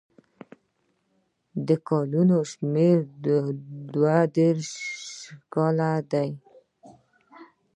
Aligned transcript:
د 1.67 1.69
کلونو 1.87 2.37
شمېر 2.51 2.97
دوه 3.93 4.17
دېرش 4.37 4.69
کاله 5.53 5.91
دی. 6.11 6.29